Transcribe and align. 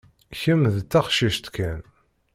Kemm 0.39 0.63
d 0.75 0.75
taqcict 0.91 1.45
kan. 1.55 1.79